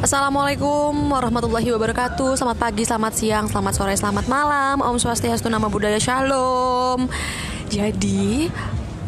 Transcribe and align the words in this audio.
Assalamualaikum 0.00 1.12
warahmatullahi 1.12 1.76
wabarakatuh. 1.76 2.32
Selamat 2.32 2.56
pagi, 2.56 2.88
selamat 2.88 3.12
siang, 3.12 3.44
selamat 3.52 3.72
sore, 3.76 3.92
selamat 3.92 4.32
malam. 4.32 4.80
Om 4.80 4.96
Swastiastu, 4.96 5.52
Nama 5.52 5.68
Budaya 5.68 6.00
Shalom. 6.00 7.04
Jadi 7.68 8.48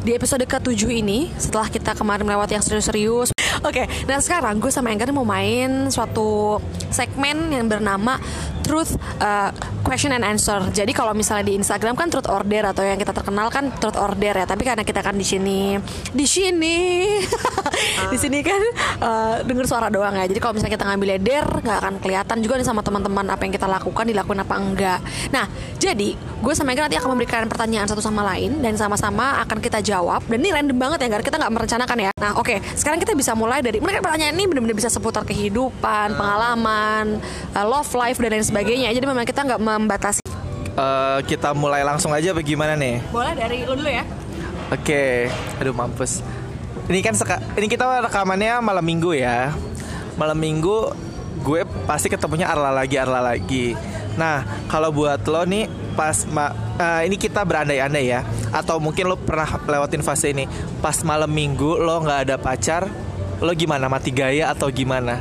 di 0.02 0.10
episode 0.12 0.44
ke-7 0.44 0.92
ini 0.92 1.32
Setelah 1.40 1.73
kita 1.73 1.96
kemarin 1.96 2.28
melewati 2.28 2.60
yang 2.60 2.64
serius-serius. 2.64 3.32
Oke, 3.64 3.88
nah 4.05 4.20
sekarang 4.20 4.60
gue 4.60 4.68
sama 4.68 4.92
Enggar 4.92 5.09
mau 5.16 5.24
main 5.24 5.88
suatu 5.88 6.60
segmen 6.93 7.48
yang 7.48 7.72
bernama 7.72 8.20
Truth 8.62 8.96
uh, 9.20 9.50
Question 9.82 10.14
and 10.16 10.24
Answer. 10.24 10.62
Jadi 10.72 10.95
kalau 10.96 11.12
misalnya 11.12 11.45
di 11.52 11.58
Instagram 11.58 11.98
kan 11.98 12.08
Truth 12.08 12.30
Order 12.30 12.72
atau 12.72 12.80
yang 12.86 12.96
kita 12.96 13.12
terkenal 13.12 13.52
kan 13.52 13.68
Truth 13.77 13.98
Order 13.98 14.32
ya. 14.40 14.46
Tapi 14.48 14.62
karena 14.64 14.86
kita 14.86 15.04
kan 15.04 15.18
di 15.18 15.27
sini, 15.27 15.77
di 16.14 16.24
sini, 16.24 17.04
di 18.12 18.16
sini 18.16 18.38
kan 18.40 18.62
uh, 19.02 19.34
denger 19.45 19.66
suara 19.68 19.92
doang 19.92 20.16
ya. 20.16 20.24
Jadi 20.24 20.40
kalau 20.40 20.56
misalnya 20.56 20.80
kita 20.80 20.87
ngambil 20.88 21.09
leder 21.18 21.45
nggak 21.45 21.78
akan 21.82 21.95
kelihatan 22.01 22.37
juga 22.40 22.54
nih 22.56 22.66
sama 22.66 22.80
teman-teman 22.80 23.27
apa 23.28 23.42
yang 23.45 23.52
kita 23.52 23.68
lakukan 23.68 24.04
dilakukan 24.09 24.38
apa 24.40 24.54
enggak. 24.56 25.01
Nah, 25.34 25.45
jadi 25.76 26.16
gue 26.16 26.54
sama 26.56 26.73
Enggar 26.73 26.88
nanti 26.88 26.96
akan 26.96 27.10
memberikan 27.12 27.45
pertanyaan 27.52 27.84
satu 27.84 28.01
sama 28.01 28.24
lain 28.32 28.65
dan 28.65 28.79
sama-sama 28.80 29.45
akan 29.45 29.60
kita 29.60 29.84
jawab. 29.84 30.24
Dan 30.30 30.40
ini 30.40 30.56
random 30.56 30.79
banget 30.79 31.04
ya, 31.04 31.06
Enggar. 31.12 31.23
Kita 31.26 31.37
nggak 31.37 31.52
merencanakan 31.52 31.96
ya. 32.01 32.10
Nah, 32.16 32.32
oke. 32.40 32.48
Okay. 32.48 32.59
Sekarang 32.79 32.96
kita 32.96 33.12
bisa 33.12 33.37
mulai 33.37 33.60
dari 33.60 33.82
mereka 33.82 34.01
pertanyaan 34.01 34.32
ini 34.38 34.48
benar-benar 34.48 34.79
bisa 34.79 34.88
seputar 34.88 35.26
kehidupan, 35.29 36.15
pengalaman, 36.16 37.20
uh, 37.52 37.66
love 37.66 37.90
life 37.92 38.16
dan 38.16 38.32
lain 38.32 38.40
sebagainya. 38.40 38.52
Jadi 38.52 39.06
memang 39.09 39.24
kita 39.24 39.41
nggak 39.48 39.61
membatasi. 39.65 40.20
Uh, 40.77 41.20
kita 41.24 41.56
mulai 41.56 41.80
langsung 41.84 42.12
aja 42.12 42.37
bagaimana 42.37 42.77
nih? 42.77 43.01
Boleh 43.09 43.33
dari 43.33 43.65
lu 43.65 43.73
dulu 43.73 43.88
ya. 43.88 44.05
Oke, 44.73 45.29
okay. 45.29 45.60
aduh 45.60 45.73
mampus. 45.73 46.24
Ini 46.88 47.01
kan 47.05 47.12
seka 47.16 47.41
ini 47.57 47.69
kita 47.69 47.84
rekamannya 48.05 48.60
malam 48.60 48.84
minggu 48.84 49.16
ya. 49.16 49.52
Malam 50.16 50.37
minggu 50.37 50.93
gue 51.45 51.65
pasti 51.88 52.13
ketemunya 52.13 52.49
Arla 52.49 52.73
lagi, 52.73 52.96
Arla 52.96 53.21
lagi. 53.21 53.76
Nah, 54.16 54.45
kalau 54.69 54.93
buat 54.93 55.24
lo 55.24 55.45
nih 55.48 55.69
pas 55.93 56.24
ma 56.29 56.52
uh, 56.76 57.01
ini 57.04 57.16
kita 57.21 57.45
berandai-andai 57.45 58.04
ya 58.09 58.24
atau 58.52 58.80
mungkin 58.80 59.09
lo 59.09 59.16
pernah 59.16 59.48
lewatin 59.65 60.01
fase 60.04 60.32
ini 60.32 60.48
pas 60.80 61.01
malam 61.04 61.29
minggu 61.29 61.80
lo 61.80 62.01
nggak 62.01 62.29
ada 62.29 62.37
pacar 62.41 62.88
lo 63.41 63.52
gimana 63.52 63.93
mati 63.93 64.09
gaya 64.09 64.48
atau 64.53 64.72
gimana 64.72 65.21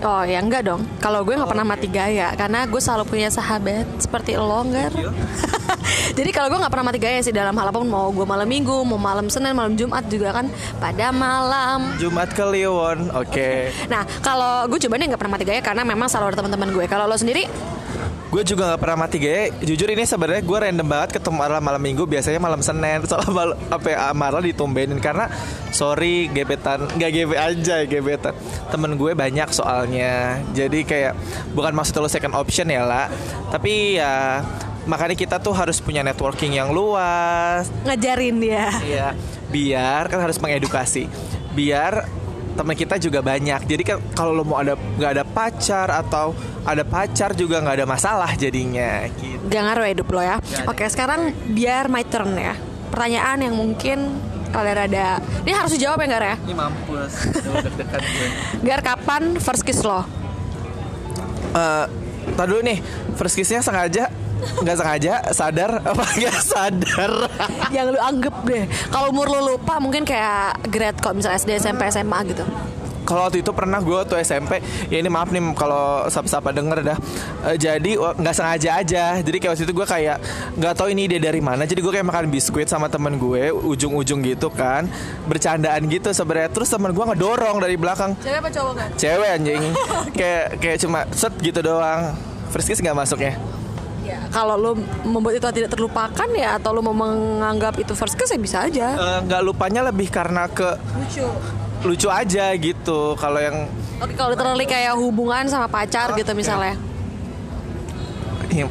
Oh 0.00 0.24
ya 0.24 0.40
enggak 0.40 0.64
dong. 0.64 0.80
Kalau 0.96 1.20
gue 1.28 1.36
nggak 1.36 1.44
oh, 1.44 1.52
pernah 1.52 1.66
okay. 1.68 1.76
mati 1.76 1.88
gaya 1.92 2.28
karena 2.32 2.64
gue 2.64 2.80
selalu 2.80 3.04
punya 3.04 3.28
sahabat 3.28 3.84
seperti 4.00 4.32
lo 4.40 4.64
enggak. 4.64 4.96
Jadi 6.18 6.30
kalau 6.32 6.48
gue 6.48 6.58
nggak 6.58 6.72
pernah 6.72 6.86
mati 6.88 6.98
gaya 6.98 7.20
sih 7.20 7.36
dalam 7.36 7.52
hal 7.52 7.68
apa 7.68 7.78
pun 7.78 7.88
mau 7.88 8.08
gue 8.08 8.24
malam 8.24 8.48
minggu, 8.48 8.80
mau 8.88 8.96
malam 8.96 9.28
Senin, 9.28 9.52
malam 9.52 9.76
Jumat 9.76 10.08
juga 10.08 10.32
kan 10.32 10.48
pada 10.80 11.12
malam 11.12 12.00
Jumat 12.00 12.32
Kliwon. 12.32 13.12
Oke. 13.12 13.28
Okay. 13.28 13.58
nah 13.92 14.08
kalau 14.24 14.64
gue 14.72 14.80
coba 14.88 14.96
nih 14.96 15.06
nggak 15.12 15.20
pernah 15.20 15.34
mati 15.36 15.44
gaya 15.44 15.60
karena 15.60 15.82
memang 15.84 16.08
selalu 16.08 16.32
ada 16.32 16.36
teman-teman 16.40 16.68
gue. 16.72 16.84
Kalau 16.88 17.04
lo 17.04 17.20
sendiri? 17.20 17.44
Gue 18.30 18.42
juga 18.46 18.62
nggak 18.70 18.80
pernah 18.80 18.98
mati 19.02 19.18
gaya 19.18 19.50
jujur 19.58 19.90
ini 19.90 20.06
sebenarnya 20.06 20.46
gue 20.46 20.58
random 20.62 20.86
banget 20.86 21.18
ketemu 21.18 21.36
malam 21.42 21.62
malam 21.62 21.82
minggu 21.82 22.06
biasanya 22.06 22.38
malam 22.38 22.62
senin. 22.62 23.02
Soalnya 23.10 23.30
mal 23.34 23.50
apa 23.68 23.88
ya, 23.90 24.14
malah 24.14 24.38
ditumbenin 24.38 25.02
karena 25.02 25.26
sorry 25.74 26.30
gebetan. 26.30 26.86
Nggak 26.94 27.10
gebe 27.10 27.34
aja 27.34 27.82
gebetan. 27.84 28.34
Temen 28.70 28.94
gue 28.94 29.12
banyak 29.18 29.50
soalnya. 29.50 30.38
Jadi 30.54 30.86
kayak 30.86 31.18
bukan 31.52 31.74
maksud 31.74 31.98
lo 31.98 32.06
second 32.06 32.38
option 32.38 32.70
ya 32.70 32.86
lah 32.86 33.10
tapi 33.50 33.98
ya 33.98 34.40
makanya 34.86 35.18
kita 35.18 35.36
tuh 35.42 35.52
harus 35.52 35.82
punya 35.82 36.06
networking 36.06 36.54
yang 36.54 36.70
luas. 36.70 37.66
Ngajarin 37.82 38.36
dia. 38.38 38.70
Iya. 38.80 39.08
Biar 39.50 40.06
kan 40.06 40.22
harus 40.22 40.38
mengedukasi. 40.38 41.10
Biar 41.50 42.06
teman 42.60 42.76
kita 42.76 43.00
juga 43.00 43.24
banyak. 43.24 43.64
Jadi 43.64 43.82
kan 43.88 43.96
kalau 44.12 44.36
lo 44.36 44.44
mau 44.44 44.60
ada 44.60 44.76
nggak 44.76 45.10
ada 45.16 45.24
pacar 45.24 45.88
atau 45.88 46.36
ada 46.68 46.84
pacar 46.84 47.32
juga 47.32 47.64
nggak 47.64 47.76
ada 47.80 47.86
masalah 47.88 48.36
jadinya 48.36 49.08
gitu. 49.16 49.40
gak 49.48 49.62
ngaruh 49.64 49.88
hidup 49.88 50.08
lo 50.12 50.20
ya. 50.20 50.36
Oke 50.68 50.84
sekarang 50.92 51.32
biar 51.56 51.88
my 51.88 52.04
turn 52.04 52.36
ya. 52.36 52.52
Pertanyaan 52.92 53.48
yang 53.48 53.56
mungkin 53.56 54.12
rada-rada 54.52 55.24
ini 55.46 55.56
harus 55.56 55.72
dijawab 55.72 56.04
ya 56.04 56.06
Gar 56.20 56.24
ya? 56.28 56.36
Ini 56.44 56.52
mampus. 56.52 57.12
Deg-degan 57.64 58.02
gue. 58.04 58.28
Gar 58.68 58.80
kapan 58.84 59.40
first 59.40 59.64
kiss 59.64 59.80
lo? 59.80 60.04
Uh, 61.56 61.88
dulu 62.36 62.60
nih. 62.60 62.84
First 63.16 63.40
kissnya 63.40 63.64
sengaja 63.64 64.12
nggak 64.62 64.76
sengaja? 64.76 65.12
Sadar? 65.30 65.70
Apa 65.90 66.04
nggak 66.04 66.38
sadar? 66.40 67.12
Yang 67.70 67.86
lu 67.96 68.00
anggap 68.00 68.34
deh. 68.44 68.64
Kalau 68.90 69.06
umur 69.12 69.26
lu 69.28 69.40
lupa 69.54 69.78
mungkin 69.78 70.02
kayak 70.02 70.60
grade 70.68 70.98
kok 70.98 71.14
misalnya 71.16 71.38
SD 71.40 71.50
SMP 71.60 71.86
SMA 71.92 72.18
gitu. 72.30 72.44
Kalau 73.10 73.26
waktu 73.26 73.42
itu 73.42 73.50
pernah 73.50 73.82
gue 73.82 74.00
tuh 74.06 74.22
SMP 74.22 74.62
ya 74.86 75.02
ini 75.02 75.10
maaf 75.10 75.34
nih 75.34 75.42
kalau 75.58 76.06
siapa-siapa 76.06 76.54
denger 76.54 76.78
dah. 76.84 76.98
Uh, 77.42 77.56
jadi 77.58 77.98
nggak 77.98 78.34
sengaja 78.36 78.70
aja. 78.78 79.04
Jadi 79.18 79.36
kayak 79.42 79.50
waktu 79.56 79.64
itu 79.66 79.74
gue 79.74 79.86
kayak 79.88 80.16
nggak 80.54 80.74
tahu 80.78 80.94
ini 80.94 81.10
dia 81.10 81.18
dari 81.18 81.42
mana. 81.42 81.66
Jadi 81.66 81.82
gue 81.82 81.90
kayak 81.90 82.06
makan 82.06 82.30
biskuit 82.30 82.70
sama 82.70 82.86
temen 82.86 83.18
gue 83.18 83.50
ujung-ujung 83.50 84.22
gitu 84.22 84.46
kan. 84.52 84.86
Bercandaan 85.26 85.90
gitu 85.90 86.12
sebenarnya. 86.14 86.54
Terus 86.54 86.70
temen 86.70 86.94
gue 86.94 87.04
ngedorong 87.10 87.58
dari 87.58 87.74
belakang. 87.74 88.14
Cewek 88.22 88.38
apa 88.46 88.50
cowok 88.52 88.72
kan 88.78 88.88
cewek 88.94 89.28
anjing. 89.32 89.62
Kayak 90.18 90.46
kayak 90.62 90.78
cuma 90.84 91.00
set 91.10 91.34
gitu 91.42 91.60
doang. 91.64 92.14
First 92.54 92.70
kiss 92.70 92.78
nggak 92.78 92.94
masuk 92.94 93.26
ya 93.26 93.34
ya 94.10 94.20
kalau 94.34 94.54
lo 94.58 94.72
membuat 95.06 95.38
itu 95.38 95.46
tidak 95.62 95.70
terlupakan 95.74 96.28
ya 96.34 96.58
atau 96.58 96.74
lo 96.74 96.82
mau 96.82 96.94
menganggap 96.94 97.78
itu 97.78 97.94
first 97.94 98.18
kiss 98.18 98.34
ya 98.34 98.40
bisa 98.40 98.58
aja. 98.66 98.86
Eh, 98.98 99.18
nggak 99.30 99.40
uh, 99.40 99.46
lupanya 99.46 99.86
lebih 99.86 100.10
karena 100.10 100.50
ke 100.50 100.74
lucu. 100.98 101.26
Lucu 101.80 102.08
aja 102.12 102.52
gitu 102.58 103.14
kalau 103.16 103.40
yang 103.40 103.70
oke 104.02 104.12
kalau 104.18 104.34
terlalu 104.36 104.68
kayak 104.68 104.98
hubungan 104.98 105.46
sama 105.46 105.70
pacar 105.70 106.12
gitu 106.18 106.34
misalnya. 106.34 106.74
Ya. 108.50 108.66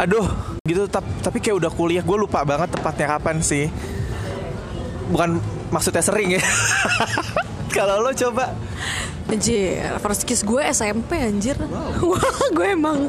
aduh 0.00 0.24
gitu 0.64 0.88
tapi 1.20 1.36
kayak 1.44 1.60
udah 1.60 1.70
kuliah 1.76 2.00
gue 2.00 2.16
lupa 2.16 2.40
banget 2.42 2.72
tepatnya 2.72 3.18
kapan 3.18 3.36
sih. 3.44 3.68
Bukan 5.12 5.36
maksudnya 5.68 6.00
sering 6.00 6.40
ya. 6.40 6.42
Kalau 7.76 8.04
lo 8.04 8.12
coba. 8.12 8.52
Anjir, 9.32 9.96
first 10.04 10.28
kiss 10.28 10.44
gue 10.44 10.60
SMP 10.68 11.16
anjir. 11.16 11.56
Wow. 11.56 12.12
Wah, 12.12 12.36
gue 12.52 12.68
emang 12.68 13.08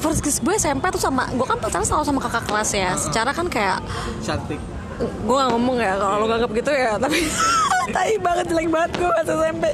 first 0.00 0.24
kiss 0.24 0.40
gue 0.40 0.56
SMP 0.56 0.88
tuh 0.88 0.98
sama 0.98 1.28
gue 1.30 1.46
kan 1.46 1.60
pacaran 1.60 1.84
selalu 1.84 2.04
sama 2.08 2.20
kakak 2.24 2.44
kelas 2.48 2.70
ya. 2.72 2.90
Secara 2.96 3.30
kan 3.36 3.46
kayak 3.46 3.84
cantik. 4.24 4.60
Gue 5.00 5.36
gak 5.36 5.50
ngomong 5.56 5.80
ya 5.80 5.96
kalau 5.96 6.24
lo 6.24 6.26
nganggap 6.28 6.50
gitu 6.52 6.72
ya 6.72 6.92
tapi 7.00 7.24
tai 7.96 8.14
banget 8.20 8.52
jelek 8.52 8.68
banget 8.68 8.90
gue 9.00 9.10
pas 9.12 9.26
SMP 9.28 9.64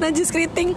najis 0.00 0.28
keriting. 0.32 0.68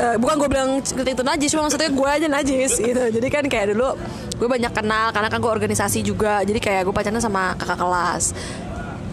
Uh, 0.00 0.16
bukan 0.20 0.34
gue 0.40 0.48
bilang 0.48 0.70
keriting 0.80 1.14
itu 1.16 1.24
najis 1.24 1.48
cuma 1.52 1.62
maksudnya 1.68 1.90
gue 1.92 2.08
aja 2.08 2.26
najis 2.28 2.72
gitu. 2.88 3.02
Jadi 3.20 3.26
kan 3.28 3.44
kayak 3.44 3.76
dulu 3.76 3.96
gue 4.34 4.48
banyak 4.48 4.72
kenal 4.72 5.12
karena 5.12 5.28
kan 5.28 5.38
gue 5.38 5.52
organisasi 5.52 6.02
juga 6.02 6.42
jadi 6.42 6.58
kayak 6.58 6.80
gue 6.88 6.94
pacaran 6.96 7.20
sama 7.20 7.52
kakak 7.60 7.78
kelas. 7.78 8.32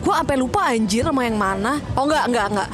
Gue 0.02 0.14
sampai 0.18 0.36
lupa 0.40 0.66
anjir 0.72 1.06
sama 1.06 1.28
yang 1.28 1.38
mana. 1.38 1.78
Oh 1.94 2.08
enggak 2.08 2.26
enggak 2.26 2.48
enggak 2.56 2.70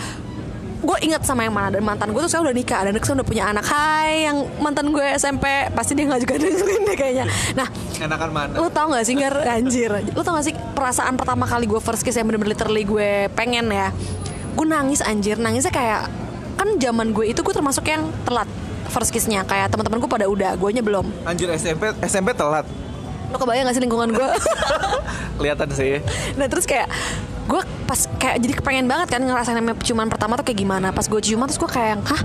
gue 0.77 0.97
inget 1.01 1.25
sama 1.25 1.41
yang 1.41 1.55
mana 1.57 1.73
dan 1.73 1.81
mantan 1.81 2.13
gue 2.13 2.21
tuh 2.21 2.29
sekarang 2.29 2.53
udah 2.53 2.57
nikah 2.57 2.81
dan 2.85 2.93
sekarang 3.01 3.17
udah 3.17 3.27
punya 3.27 3.43
anak. 3.49 3.65
Hai 3.65 4.29
yang 4.29 4.45
mantan 4.61 4.93
gue 4.93 5.05
SMP 5.17 5.45
pasti 5.73 5.97
dia 5.97 6.05
nggak 6.05 6.21
juga 6.21 6.33
dengerin 6.41 6.81
deh 6.85 6.95
kayaknya. 6.97 7.25
Nah 7.57 7.67
enakan 7.97 8.29
mana? 8.29 8.53
lu 8.61 8.69
tau 8.69 8.93
gak 8.93 9.03
sih 9.09 9.17
nggak 9.17 9.41
anjir. 9.41 9.89
Lu 10.13 10.21
tau 10.21 10.37
gak 10.37 10.45
sih 10.45 10.55
perasaan 10.77 11.17
pertama 11.17 11.49
kali 11.49 11.65
gue 11.65 11.81
first 11.81 12.05
kiss 12.05 12.13
yang 12.13 12.29
bener-bener 12.29 12.53
literally 12.53 12.85
gue 12.85 13.25
pengen 13.33 13.73
ya? 13.73 13.89
Gue 14.53 14.65
nangis 14.69 15.01
anjir. 15.01 15.41
Nangisnya 15.41 15.73
kayak 15.73 16.13
kan 16.57 16.69
zaman 16.77 17.09
gue 17.09 17.25
itu 17.33 17.41
gue 17.41 17.53
termasuk 17.53 17.85
yang 17.89 18.05
telat 18.21 18.49
first 18.93 19.09
kissnya. 19.09 19.41
Kayak 19.49 19.73
teman-teman 19.73 19.97
gue 19.97 20.09
pada 20.09 20.29
udah 20.29 20.53
gue 20.53 20.69
nya 20.77 20.85
belum. 20.85 21.09
Anjir 21.25 21.49
SMP 21.57 21.89
SMP 22.05 22.37
telat? 22.37 22.69
Lo 23.33 23.41
kebayang 23.41 23.65
gak 23.65 23.75
sih 23.75 23.81
lingkungan 23.81 24.13
gue 24.13 24.29
kelihatan 25.41 25.69
sih. 25.73 26.05
Nah 26.37 26.45
terus 26.45 26.69
kayak 26.69 26.85
gue 27.47 27.61
pas 27.87 27.99
kayak 28.19 28.37
jadi 28.43 28.53
kepengen 28.59 28.85
banget 28.91 29.07
kan 29.15 29.23
ngerasain 29.23 29.55
namanya 29.55 29.79
ciuman 29.79 30.11
pertama 30.11 30.35
tuh 30.35 30.45
kayak 30.45 30.59
gimana. 30.59 30.91
Pas 30.91 31.07
gue 31.07 31.19
ciuman 31.23 31.47
terus 31.47 31.59
gue 31.59 31.71
kayak 31.71 32.03
hah? 32.03 32.21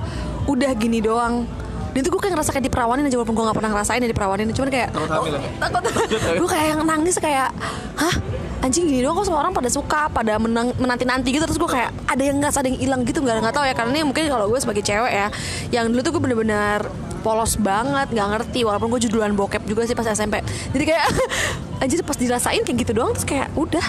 Udah 0.50 0.74
gini 0.74 0.98
doang. 0.98 1.46
Dan 1.92 2.00
itu 2.00 2.08
gue 2.08 2.20
kayak 2.24 2.32
ngerasa 2.34 2.50
kayak 2.56 2.66
diperawanin 2.72 3.04
aja 3.04 3.16
walaupun 3.20 3.36
gue 3.36 3.44
gak 3.44 3.56
pernah 3.60 3.70
ngerasain 3.76 4.00
ya 4.00 4.08
diperawanin. 4.08 4.48
Cuman 4.56 4.68
kayak 4.72 4.88
takut 4.96 5.12
oh, 5.12 5.92
takut. 5.92 6.08
Gue 6.40 6.48
kayak 6.48 6.66
yang 6.72 6.80
nangis 6.88 7.16
kayak 7.20 7.52
hah? 8.00 8.14
Anjing 8.62 8.86
gini 8.86 9.02
doang 9.02 9.18
kok 9.18 9.26
semua 9.26 9.42
orang 9.42 9.52
pada 9.52 9.66
suka 9.68 10.06
pada 10.08 10.38
menang, 10.40 10.72
menanti 10.80 11.04
nanti 11.04 11.28
gitu. 11.36 11.44
Terus 11.44 11.60
gue 11.60 11.68
kayak 11.68 11.90
ada 12.08 12.22
yang 12.22 12.40
nggak 12.40 12.54
ada 12.54 12.68
yang 12.70 12.78
hilang 12.80 13.00
gitu 13.04 13.20
nggak 13.20 13.44
nggak 13.44 13.54
tahu 13.54 13.64
ya. 13.68 13.74
Karena 13.76 13.90
ini 13.92 14.02
mungkin 14.08 14.24
kalau 14.32 14.48
gue 14.48 14.56
sebagai 14.56 14.80
cewek 14.80 15.12
ya 15.12 15.28
yang 15.68 15.92
dulu 15.92 16.00
tuh 16.00 16.12
gue 16.16 16.22
bener-bener 16.24 16.80
polos 17.20 17.60
banget 17.60 18.08
nggak 18.08 18.28
ngerti. 18.40 18.64
Walaupun 18.64 18.88
gue 18.96 19.00
judulan 19.04 19.36
bokep 19.36 19.60
juga 19.68 19.84
sih 19.84 19.92
pas 19.92 20.08
SMP. 20.08 20.40
Jadi 20.72 20.84
kayak 20.88 21.04
anjir 21.84 22.00
pas 22.06 22.16
dirasain 22.16 22.64
kayak 22.64 22.78
gitu 22.88 22.96
doang 22.96 23.12
terus 23.12 23.28
kayak 23.28 23.52
udah 23.52 23.84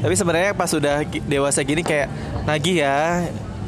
tapi 0.00 0.14
sebenarnya 0.14 0.52
pas 0.52 0.68
sudah 0.68 1.02
dewasa 1.24 1.64
gini 1.64 1.80
kayak 1.80 2.08
nagih 2.44 2.84
ya. 2.84 3.24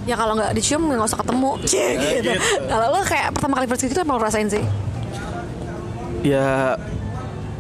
Ya 0.08 0.16
kalau 0.16 0.36
nggak 0.36 0.56
dicium 0.56 0.88
nggak 0.88 1.08
usah 1.08 1.20
ketemu. 1.20 1.50
Cie, 1.70 1.88
gitu. 1.96 2.32
gitu. 2.32 2.40
kalau 2.68 2.86
lo 2.92 3.00
kayak 3.04 3.28
pertama 3.36 3.54
kali 3.60 3.66
first 3.68 3.84
itu 3.88 4.00
apa 4.00 4.12
lo 4.12 4.20
rasain 4.20 4.48
sih? 4.48 4.64
Ya 6.24 6.76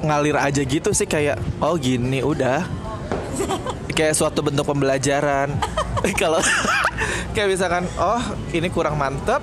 ngalir 0.04 0.36
aja 0.38 0.62
gitu 0.62 0.90
sih 0.92 1.08
kayak 1.08 1.36
oh 1.60 1.76
gini 1.76 2.24
udah. 2.24 2.64
Kayak 3.98 4.14
suatu 4.14 4.46
bentuk 4.46 4.62
pembelajaran. 4.62 5.58
Kalau 6.22 6.38
kayak 7.34 7.50
misalkan 7.50 7.82
oh 7.98 8.22
ini 8.54 8.70
kurang 8.70 8.94
mantep 8.94 9.42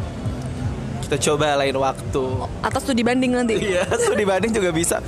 kita 1.03 1.19
coba 1.19 1.59
lain 1.59 1.75
waktu. 1.75 2.25
Atau 2.63 2.79
studi 2.79 3.03
banding 3.03 3.35
nanti. 3.35 3.59
iya 3.59 3.83
studi 3.99 4.23
banding 4.23 4.55
juga 4.55 4.71
bisa. 4.71 5.03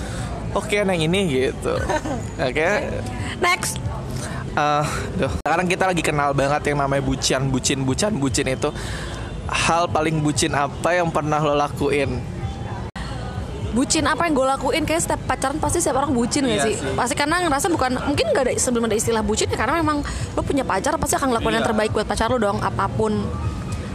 Oke 0.52 0.84
yang 0.84 1.00
ini 1.00 1.48
gitu. 1.48 1.80
Oke. 2.44 2.92
Next. 3.40 3.87
Eh, 4.58 4.86
duh. 5.22 5.30
sekarang 5.38 5.70
kita 5.70 5.86
lagi 5.86 6.02
kenal 6.02 6.34
banget 6.34 6.74
yang 6.74 6.82
namanya 6.82 7.06
bucian 7.06 7.46
bucin 7.46 7.86
bucan 7.86 8.18
bucin 8.18 8.50
itu 8.50 8.74
hal 9.46 9.86
paling 9.86 10.18
bucin 10.18 10.50
apa 10.50 10.98
yang 10.98 11.14
pernah 11.14 11.38
lo 11.38 11.54
lakuin 11.54 12.18
bucin 13.70 14.02
apa 14.10 14.26
yang 14.26 14.34
gue 14.34 14.48
lakuin 14.50 14.82
kayak 14.82 15.06
setiap 15.06 15.22
pacaran 15.30 15.62
pasti 15.62 15.78
setiap 15.78 16.02
orang 16.02 16.10
bucin 16.10 16.42
gak 16.42 16.58
Iya 16.58 16.66
sih? 16.66 16.76
sih. 16.76 16.98
Pasti 16.98 17.14
karena 17.14 17.46
ngerasa 17.46 17.70
bukan 17.70 18.02
mungkin 18.02 18.26
gak 18.34 18.50
ada 18.50 18.52
sebelum 18.58 18.90
ada 18.90 18.98
istilah 18.98 19.22
bucin 19.22 19.46
ya 19.46 19.54
karena 19.54 19.78
memang 19.78 20.02
lo 20.34 20.42
punya 20.42 20.66
pacar 20.66 20.98
pasti 20.98 21.14
akan 21.14 21.30
yang 21.30 21.62
Iya. 21.62 21.62
terbaik 21.62 21.94
buat 21.94 22.10
pacar 22.10 22.34
lo 22.34 22.42
dong 22.42 22.58
apa 22.58 22.90
pun 22.90 23.14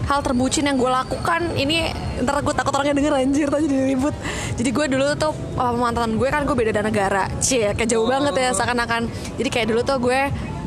hal 0.03 0.19
terbucin 0.21 0.67
yang 0.67 0.79
gue 0.79 0.87
lakukan 0.87 1.55
ini 1.55 1.91
ntar 2.23 2.39
gue 2.39 2.55
takut 2.55 2.71
orangnya 2.71 2.95
denger 2.95 3.15
anjir 3.17 3.47
tadi 3.49 3.67
jadi 3.67 3.85
ribut 3.89 4.15
jadi 4.55 4.71
gue 4.71 4.87
dulu 4.93 5.07
tuh 5.15 5.33
mantan 5.75 6.15
gue 6.15 6.27
kan 6.27 6.43
gue 6.43 6.55
beda 6.55 6.83
negara 6.83 7.27
cie 7.39 7.71
kayak 7.73 7.87
jauh 7.87 8.07
banget 8.07 8.35
ya 8.35 8.51
seakan-akan 8.51 9.07
jadi 9.39 9.49
kayak 9.49 9.67
dulu 9.71 9.81
tuh 9.83 9.99
gue 9.99 10.21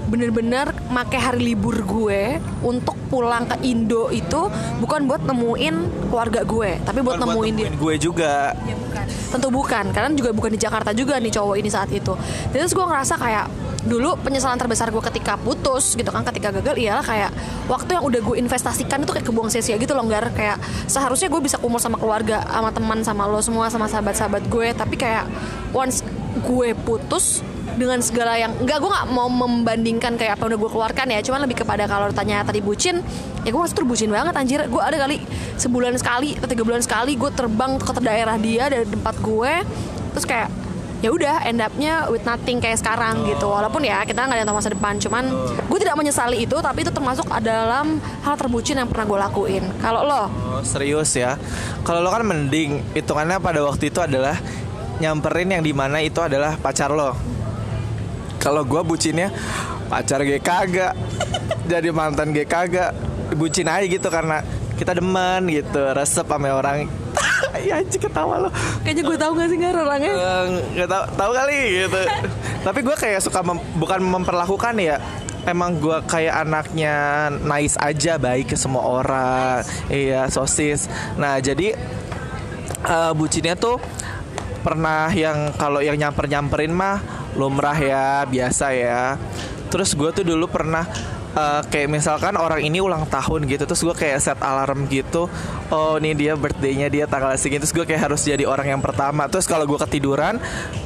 bener-bener 0.05 0.69
make 0.93 1.17
hari 1.17 1.53
libur 1.53 1.81
gue 1.81 2.37
untuk 2.61 2.93
pulang 3.09 3.49
ke 3.49 3.57
Indo 3.65 4.09
itu 4.13 4.49
bukan 4.81 5.09
buat 5.09 5.25
nemuin 5.25 5.75
keluarga 6.09 6.41
gue 6.45 6.77
tapi 6.85 6.99
buat 7.01 7.17
Bukan 7.17 7.33
nemuin 7.33 7.53
dia 7.57 7.69
gue 7.73 7.95
juga 7.97 8.33
Ya 8.65 8.75
bukan. 8.77 9.05
Tentu 9.35 9.47
bukan, 9.51 9.85
karena 9.91 10.09
juga 10.15 10.31
bukan 10.31 10.51
di 10.55 10.59
Jakarta 10.59 10.95
juga 10.95 11.19
nih 11.19 11.27
cowok 11.33 11.55
ini 11.59 11.69
saat 11.69 11.91
itu. 11.91 12.15
Terus 12.55 12.71
gue 12.71 12.85
ngerasa 12.85 13.19
kayak 13.19 13.45
dulu 13.85 14.17
penyesalan 14.17 14.57
terbesar 14.57 14.89
gue 14.89 15.03
ketika 15.13 15.37
putus 15.37 15.93
gitu 15.93 16.09
kan 16.09 16.25
ketika 16.25 16.49
gagal 16.49 16.73
ialah 16.73 17.05
kayak 17.05 17.29
waktu 17.69 17.93
yang 17.93 18.01
udah 18.01 18.17
gue 18.17 18.35
investasikan 18.41 19.05
itu 19.05 19.13
kayak 19.13 19.29
kebuang 19.29 19.53
sia-sia 19.53 19.77
gitu 19.77 19.93
loh 19.93 20.09
Gar 20.09 20.33
kayak 20.33 20.57
seharusnya 20.89 21.29
gue 21.29 21.37
bisa 21.37 21.61
kumpul 21.61 21.77
sama 21.77 22.01
keluarga 22.01 22.41
sama 22.49 22.73
teman 22.73 23.05
sama 23.05 23.29
lo 23.29 23.45
semua 23.45 23.69
sama 23.69 23.85
sahabat-sahabat 23.85 24.49
gue 24.49 24.73
tapi 24.73 24.97
kayak 24.97 25.29
once 25.69 26.01
gue 26.41 26.73
putus 26.81 27.45
dengan 27.75 27.99
segala 27.99 28.39
yang 28.39 28.55
enggak 28.57 28.79
gue 28.79 28.89
nggak 28.89 29.07
mau 29.11 29.27
membandingkan 29.27 30.15
kayak 30.15 30.39
apa 30.39 30.47
yang 30.47 30.49
udah 30.55 30.59
gue 30.63 30.71
keluarkan 30.71 31.05
ya. 31.11 31.19
Cuman 31.23 31.39
lebih 31.43 31.61
kepada 31.63 31.83
kalau 31.85 32.09
ditanya 32.09 32.43
tadi 32.43 32.59
bucin 32.63 33.03
ya 33.43 33.49
gue 33.51 33.61
masih 33.61 33.75
tuh 33.75 33.87
bucin 33.87 34.09
banget 34.09 34.33
anjir. 34.35 34.59
Gue 34.67 34.81
ada 34.81 34.95
kali 34.95 35.21
sebulan 35.59 35.99
sekali 35.99 36.39
atau 36.39 36.47
tiga 36.47 36.63
bulan 36.63 36.81
sekali 36.81 37.13
gue 37.19 37.31
terbang 37.35 37.77
ke 37.77 37.91
daerah 38.01 38.35
dia 38.39 38.71
dari 38.71 38.87
tempat 38.87 39.15
gue 39.19 39.53
terus 40.15 40.25
kayak 40.25 40.47
ya 41.03 41.11
udah 41.11 41.43
end 41.45 41.61
up-nya 41.61 42.09
with 42.09 42.23
nothing 42.25 42.57
kayak 42.57 42.79
sekarang 42.79 43.27
gitu. 43.29 43.45
Walaupun 43.45 43.83
ya 43.85 44.01
kita 44.07 44.25
nggak 44.25 44.41
ada 44.41 44.55
masa 44.55 44.71
depan 44.73 44.97
cuman 44.97 45.29
gue 45.69 45.79
tidak 45.79 45.95
menyesali 45.99 46.47
itu 46.47 46.57
tapi 46.63 46.81
itu 46.81 46.89
termasuk 46.89 47.27
dalam 47.43 47.99
hal 48.23 48.35
terbucin 48.39 48.79
yang 48.79 48.89
pernah 48.89 49.05
gue 49.05 49.19
lakuin. 49.29 49.63
Kalau 49.83 50.01
lo? 50.01 50.23
Oh, 50.25 50.63
serius 50.65 51.13
ya. 51.13 51.37
Kalau 51.83 52.01
lo 52.01 52.09
kan 52.09 52.25
mending 52.25 52.81
hitungannya 52.95 53.37
pada 53.37 53.61
waktu 53.61 53.93
itu 53.93 54.01
adalah 54.01 54.39
nyamperin 54.97 55.59
yang 55.59 55.63
di 55.63 55.75
mana 55.75 55.99
itu 55.99 56.23
adalah 56.23 56.55
pacar 56.55 56.89
lo. 56.89 57.34
Kalau 58.45 58.61
gua 58.61 58.85
bucinnya 58.85 59.33
pacar 59.89 60.21
gue 60.21 60.37
kagak. 60.37 60.93
Jadi 61.65 61.89
mantan 61.89 62.29
gue 62.29 62.45
kagak. 62.45 62.93
Bucin 63.33 63.65
aja 63.65 63.81
gitu 63.81 64.05
karena 64.05 64.45
kita 64.77 64.93
demen 64.93 65.49
gitu, 65.49 65.81
resep 65.97 66.29
sama 66.29 66.53
orang. 66.53 66.85
ya 67.67 67.79
anjing 67.79 68.01
ketawa 68.01 68.35
lo. 68.37 68.49
kayaknya 68.83 69.03
gue 69.07 69.17
tahu 69.17 69.31
gak 69.39 69.47
sih 69.47 69.57
nggak 69.57 69.73
orangnya 69.73 70.11
Eh, 70.11 70.43
nggak 70.75 70.89
tahu 70.91 71.03
tahu 71.15 71.31
kali 71.31 71.59
gitu 71.87 72.01
tapi 72.67 72.79
gue 72.83 72.95
kayak 72.95 73.19
suka 73.23 73.39
mem- 73.39 73.65
bukan 73.79 74.03
memperlakukan 74.03 74.75
ya 74.77 74.99
emang 75.47 75.79
gue 75.79 75.97
kayak 76.03 76.43
anaknya 76.43 76.95
nice 77.41 77.79
aja 77.79 78.19
baik 78.19 78.51
ke 78.51 78.57
semua 78.59 78.83
orang 79.01 79.63
iya 79.87 80.27
sosis 80.27 80.91
nah 81.15 81.39
jadi 81.39 81.73
eh, 82.83 83.11
bucinnya 83.15 83.55
tuh 83.55 83.79
pernah 84.59 85.07
yang 85.13 85.53
kalau 85.55 85.79
yang 85.79 85.95
nyamper 85.95 86.25
nyamperin 86.25 86.73
mah 86.73 86.99
lumrah 87.35 87.77
ya 87.77 88.23
biasa 88.25 88.71
ya. 88.71 89.19
Terus 89.69 89.91
gue 89.93 90.09
tuh 90.15 90.23
dulu 90.23 90.47
pernah 90.47 90.87
eh, 91.35 91.61
kayak 91.67 91.89
misalkan 91.91 92.39
orang 92.39 92.63
ini 92.63 92.79
ulang 92.79 93.03
tahun 93.11 93.43
gitu 93.45 93.67
terus 93.67 93.83
gue 93.83 93.95
kayak 93.95 94.23
set 94.23 94.39
alarm 94.39 94.87
gitu 94.87 95.27
oh 95.67 95.99
ini 95.99 96.15
dia 96.15 96.33
birthday-nya 96.39 96.87
dia 96.87 97.05
tanggal 97.05 97.35
segini. 97.35 97.61
Terus 97.63 97.75
gue 97.75 97.85
kayak 97.85 98.09
harus 98.09 98.23
jadi 98.23 98.47
orang 98.47 98.71
yang 98.71 98.81
pertama. 98.81 99.27
Terus 99.27 99.45
kalau 99.45 99.67
gue 99.67 99.79
ketiduran 99.79 100.39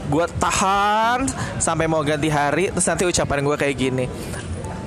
gue 0.09 0.25
tahan 0.41 1.29
sampai 1.61 1.85
mau 1.85 2.01
ganti 2.01 2.33
hari 2.33 2.73
terus 2.73 2.85
nanti 2.89 3.05
ucapan 3.05 3.45
gue 3.45 3.55
kayak 3.55 3.75
gini. 3.77 4.05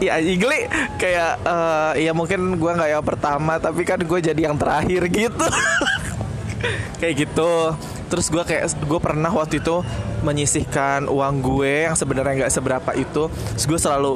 Ya 0.03 0.19
Igli 0.19 0.67
kayak 0.99 1.33
eh, 1.47 2.11
ya 2.11 2.13
mungkin 2.13 2.59
gue 2.59 2.71
nggak 2.75 2.91
yang 2.91 3.07
pertama 3.07 3.63
tapi 3.63 3.87
kan 3.87 4.03
gue 4.03 4.19
jadi 4.19 4.51
yang 4.51 4.59
terakhir 4.59 5.07
gitu. 5.09 5.47
Kayak 7.03 7.27
gitu. 7.27 7.75
Terus 8.07 8.27
gue 8.31 8.45
kayak 8.47 8.71
gue 8.87 9.01
pernah 9.03 9.33
waktu 9.35 9.59
itu 9.59 9.83
menyisihkan 10.23 11.11
uang 11.11 11.35
gue 11.43 11.91
yang 11.91 11.97
sebenarnya 11.99 12.47
nggak 12.47 12.55
seberapa 12.55 12.91
itu. 12.95 13.29
Terus 13.29 13.67
gue 13.67 13.79
selalu 13.79 14.13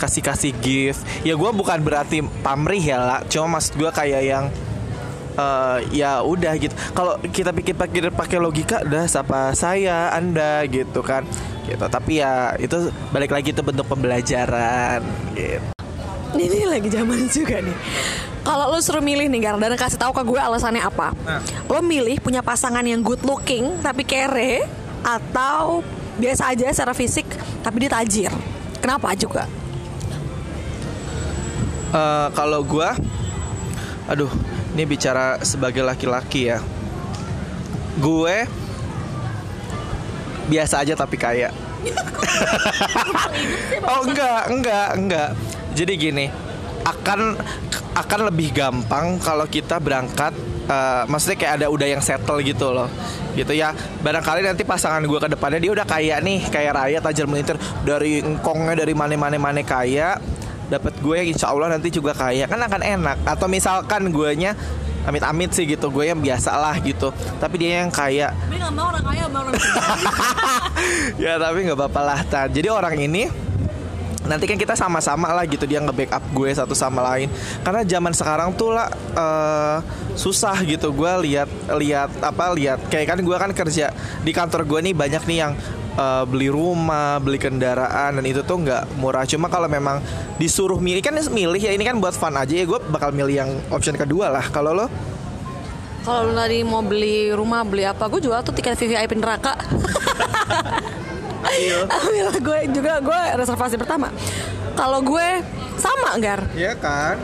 kasih 0.00 0.22
kasih 0.24 0.52
gift. 0.64 1.00
Ya 1.22 1.36
gue 1.36 1.50
bukan 1.52 1.78
berarti 1.84 2.24
pamrih 2.40 2.80
ya 2.80 2.98
lah 2.98 3.20
cuma 3.28 3.60
maksud 3.60 3.76
gue 3.76 3.90
kayak 3.92 4.22
yang 4.24 4.44
eh, 5.36 5.78
ya 5.92 6.24
udah 6.24 6.52
gitu. 6.56 6.72
Kalau 6.96 7.20
kita 7.28 7.52
pikir-pikir 7.52 8.10
pakai 8.10 8.40
logika 8.40 8.80
udah 8.82 9.04
siapa 9.04 9.52
saya 9.52 10.10
anda 10.16 10.64
gitu 10.66 11.04
kan. 11.04 11.28
Gitu. 11.68 11.84
Tapi 11.84 12.24
ya 12.24 12.56
itu 12.56 12.88
balik 13.12 13.30
lagi 13.30 13.52
itu 13.52 13.62
bentuk 13.62 13.86
pembelajaran 13.86 15.04
gitu. 15.36 15.70
Ini 16.30 16.62
lagi 16.70 16.88
zaman 16.88 17.26
juga 17.26 17.58
nih. 17.58 17.76
Kalau 18.40 18.72
lo 18.72 18.80
suruh 18.80 19.04
milih 19.04 19.28
nih 19.28 19.40
Gar 19.44 19.60
dan 19.60 19.76
kasih 19.76 20.00
tahu 20.00 20.16
ke 20.16 20.22
gue 20.24 20.40
alasannya 20.40 20.80
apa? 20.80 21.12
Nah. 21.26 21.44
Lo 21.68 21.84
milih 21.84 22.16
punya 22.24 22.40
pasangan 22.40 22.80
yang 22.86 23.04
good 23.04 23.20
looking 23.20 23.76
tapi 23.84 24.06
kere 24.06 24.64
atau 25.00 25.80
biasa 26.20 26.52
aja 26.52 26.68
secara 26.72 26.92
fisik 26.92 27.24
tapi 27.64 27.84
dia 27.84 27.92
tajir. 27.92 28.32
Kenapa 28.80 29.12
juga? 29.16 29.44
Eh, 31.90 32.28
kalau 32.38 32.62
gua 32.62 32.94
aduh 34.06 34.30
ini 34.74 34.86
bicara 34.86 35.38
sebagai 35.42 35.86
laki-laki 35.86 36.50
ya 36.50 36.58
gue 38.02 38.36
biasa 40.50 40.82
aja 40.82 40.98
tapi 40.98 41.14
kaya 41.14 41.54
oh 43.90 44.02
enggak 44.02 44.50
enggak 44.50 44.88
enggak 44.98 45.30
jadi 45.78 45.92
gini 45.94 46.26
akan 46.82 47.38
akan 47.94 48.20
lebih 48.34 48.50
gampang 48.50 49.22
kalau 49.22 49.46
kita 49.46 49.78
berangkat 49.78 50.34
eh, 50.70 51.02
maksudnya 51.10 51.36
kayak 51.36 51.52
ada 51.58 51.66
udah 51.66 51.88
yang 51.90 52.02
settle 52.02 52.38
gitu 52.46 52.70
loh. 52.70 52.86
Gitu 53.34 53.50
ya. 53.58 53.74
Barangkali 54.06 54.46
nanti 54.46 54.62
pasangan 54.62 55.02
gue 55.02 55.18
ke 55.18 55.28
depannya 55.28 55.58
dia 55.58 55.72
udah 55.74 55.86
kaya 55.86 56.22
nih 56.22 56.46
kayak 56.46 56.72
raya 56.78 56.98
tajir 57.02 57.26
melintir. 57.26 57.58
Dari 57.82 58.22
engkongnya 58.22 58.78
dari 58.78 58.94
mana 58.94 59.18
mana 59.18 59.36
mana 59.36 59.60
kaya 59.66 60.22
dapat 60.70 60.94
gue 61.02 61.14
yang 61.18 61.28
insya 61.34 61.50
Allah 61.50 61.74
nanti 61.74 61.90
juga 61.90 62.14
kaya. 62.14 62.46
Kan 62.46 62.62
akan 62.62 62.82
enak. 62.86 63.16
Atau 63.26 63.50
misalkan 63.50 64.14
guenya 64.14 64.54
amit-amit 65.00 65.50
sih 65.56 65.66
gitu 65.66 65.90
gue 65.90 66.06
yang 66.14 66.22
biasa 66.22 66.54
lah 66.54 66.78
gitu. 66.78 67.10
Tapi 67.42 67.54
dia 67.58 67.82
yang 67.82 67.90
kaya. 67.90 68.30
Gue 68.46 68.56
gak 68.62 68.72
mau 68.72 68.94
orang 68.94 69.04
kaya 69.04 69.24
orang 69.50 69.54
ya 71.22 71.36
tapi 71.36 71.58
nggak 71.66 71.78
apa-apa 71.78 72.00
lah 72.00 72.20
Tan. 72.26 72.48
jadi 72.52 72.68
orang 72.72 72.96
ini 72.98 73.28
nanti 74.30 74.46
kan 74.46 74.54
kita 74.54 74.78
sama-sama 74.78 75.34
lah 75.34 75.42
gitu 75.42 75.66
dia 75.66 75.82
nge-backup 75.82 76.22
gue 76.30 76.48
satu 76.54 76.78
sama 76.78 77.02
lain. 77.02 77.26
Karena 77.66 77.82
zaman 77.82 78.14
sekarang 78.14 78.54
tuh 78.54 78.70
lah 78.70 78.86
eh, 78.94 79.76
susah 80.14 80.62
gitu. 80.62 80.94
Gue 80.94 81.10
lihat 81.26 81.50
lihat 81.74 82.14
apa 82.22 82.54
lihat. 82.54 82.78
Kayak 82.86 83.16
kan 83.16 83.18
gue 83.18 83.36
kan 83.36 83.50
kerja 83.50 83.90
di 84.22 84.30
kantor 84.30 84.62
gue 84.62 84.78
nih 84.86 84.94
banyak 84.94 85.22
nih 85.26 85.38
yang 85.42 85.52
eh, 85.98 86.24
beli 86.30 86.46
rumah 86.46 87.18
beli 87.18 87.42
kendaraan 87.42 88.22
dan 88.22 88.24
itu 88.24 88.46
tuh 88.46 88.62
nggak 88.62 88.94
murah. 89.02 89.26
Cuma 89.26 89.50
kalau 89.50 89.66
memang 89.66 89.98
disuruh 90.38 90.78
milih 90.78 91.02
kan 91.02 91.18
milih 91.18 91.58
ya 91.58 91.74
ini 91.74 91.82
kan 91.82 91.98
buat 91.98 92.14
fun 92.14 92.38
aja 92.38 92.54
ya 92.54 92.62
gue 92.62 92.78
bakal 92.94 93.10
milih 93.10 93.34
yang 93.34 93.50
option 93.74 93.98
kedua 93.98 94.30
lah. 94.30 94.46
Kalau 94.54 94.70
lo? 94.70 94.86
Kalau 96.00 96.30
lo 96.30 96.32
tadi 96.32 96.62
mau 96.62 96.80
beli 96.80 97.34
rumah 97.34 97.66
beli 97.66 97.82
apa? 97.82 98.06
Gue 98.06 98.22
jual 98.22 98.38
tuh 98.46 98.54
tiket 98.54 98.78
VVIP 98.78 99.18
neraka. 99.18 99.58
Ambil 101.96 102.26
gue 102.36 102.58
juga 102.70 102.92
gue 102.98 103.20
reservasi 103.34 103.74
pertama. 103.74 104.12
Kalau 104.72 105.00
gue 105.00 105.28
sama 105.76 106.16
Gar. 106.16 106.44
Iya 106.52 106.74
kan 106.74 107.16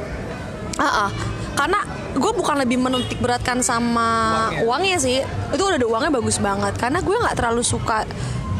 Ah, 0.77 1.09
ah. 1.09 1.11
karena 1.57 1.81
gue 2.13 2.33
bukan 2.33 2.57
lebih 2.57 2.77
menitik 2.77 3.17
beratkan 3.17 3.61
sama 3.61 4.09
Uangnya. 4.53 4.61
uangnya. 4.63 4.99
sih. 4.99 5.19
Itu 5.51 5.63
udah 5.65 5.77
ada 5.77 5.89
uangnya 5.89 6.13
bagus 6.13 6.37
banget. 6.37 6.77
Karena 6.77 7.01
gue 7.01 7.17
nggak 7.17 7.33
terlalu 7.35 7.61
suka 7.61 8.05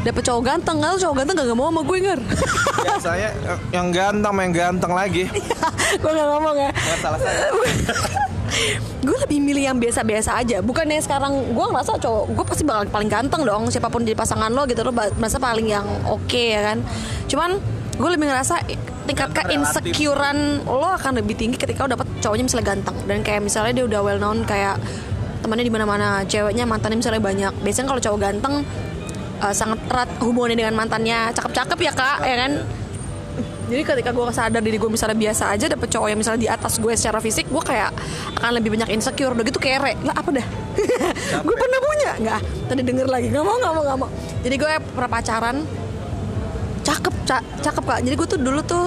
dapet 0.01 0.21
cowok 0.23 0.41
ganteng. 0.43 0.77
Kalau 0.77 0.97
cowok 0.97 1.15
ganteng 1.15 1.35
gak 1.37 1.53
mau 1.53 1.69
sama 1.69 1.81
gue 1.83 1.97
Gar. 1.99 2.21
biasanya 2.87 3.29
yang 3.69 3.87
ganteng 3.91 4.33
yang 4.33 4.53
ganteng 4.53 4.93
lagi 4.93 5.29
gue 5.93 6.11
gak 6.11 6.27
ngomong 6.31 6.55
ya. 6.57 6.71
Bukan 6.73 6.97
salah 6.97 7.19
saya 7.21 7.49
gue 9.03 9.17
lebih 9.23 9.39
milih 9.39 9.63
yang 9.73 9.77
biasa-biasa 9.77 10.37
aja. 10.41 10.57
Bukannya 10.59 10.99
sekarang 10.99 11.53
gue 11.53 11.65
ngerasa 11.65 11.97
cowok 12.01 12.23
gue 12.33 12.45
pasti 12.45 12.63
bakal 12.65 12.83
paling 12.89 13.09
ganteng 13.09 13.41
dong 13.45 13.69
siapa 13.69 13.87
pun 13.87 14.03
di 14.03 14.13
pasangan 14.17 14.51
lo 14.51 14.65
gitu. 14.65 14.81
Lo 14.83 14.91
merasa 14.91 15.37
paling 15.37 15.67
yang 15.67 15.85
oke 16.09 16.43
ya 16.57 16.73
kan? 16.73 16.77
Cuman 17.29 17.61
gue 17.97 18.09
lebih 18.13 18.29
ngerasa 18.29 18.61
tingkat 19.07 19.31
keinsecurean 19.33 20.67
lo 20.67 20.89
akan 20.93 21.23
lebih 21.23 21.39
tinggi 21.39 21.57
ketika 21.57 21.87
lo 21.87 21.95
dapet 21.95 22.07
cowoknya 22.19 22.43
misalnya 22.45 22.67
ganteng. 22.75 22.97
Dan 23.07 23.19
kayak 23.23 23.41
misalnya 23.45 23.73
dia 23.77 23.85
udah 23.85 24.01
well 24.03 24.19
known 24.19 24.43
kayak 24.43 24.81
temannya 25.41 25.65
di 25.69 25.73
mana-mana 25.73 26.25
ceweknya 26.25 26.65
mantannya 26.65 26.97
misalnya 26.99 27.21
banyak. 27.23 27.53
Biasanya 27.61 27.87
kalau 27.87 28.01
cowok 28.01 28.19
ganteng 28.19 28.55
eh, 29.45 29.53
sangat 29.53 29.79
erat 29.87 30.09
hubungannya 30.21 30.57
dengan 30.65 30.75
mantannya. 30.75 31.31
Cakep-cakep 31.33 31.79
ya 31.79 31.91
kak 31.93 32.17
ya 32.25 32.35
kan 32.45 32.51
jadi 33.67 33.83
ketika 33.83 34.15
gue 34.15 34.23
sadar 34.31 34.63
diri 34.63 34.79
gue 34.79 34.87
misalnya 34.87 35.19
biasa 35.19 35.51
aja 35.51 35.67
dapet 35.67 35.91
cowok 35.91 36.07
yang 36.07 36.19
misalnya 36.19 36.41
di 36.41 36.49
atas 36.49 36.79
gue 36.79 36.93
secara 36.95 37.19
fisik 37.19 37.51
gue 37.51 37.59
kayak 37.59 37.91
akan 38.39 38.51
lebih 38.55 38.71
banyak 38.79 38.95
insecure. 38.95 39.35
Udah 39.35 39.43
gitu 39.43 39.59
kere. 39.59 39.99
Lah 40.07 40.15
apa 40.15 40.29
dah? 40.31 40.47
Gue 41.47 41.55
pernah 41.57 41.79
punya. 41.81 42.11
Nggak. 42.21 42.41
Tadi 42.69 42.81
denger 42.85 43.07
lagi. 43.09 43.27
Nggak 43.33 43.43
mau 43.43 43.55
nggak 43.59 43.73
mau 43.73 43.81
nggak 43.83 43.97
mau. 43.97 44.09
Jadi 44.45 44.55
gue 44.55 44.71
pernah 44.93 45.11
pacaran. 45.11 45.57
Cakep 46.85 47.13
ca- 47.27 47.47
cakep 47.59 47.83
kak. 47.83 47.99
Jadi 48.07 48.15
gue 48.15 48.27
tuh 48.29 48.39
dulu 48.39 48.59
tuh 48.63 48.85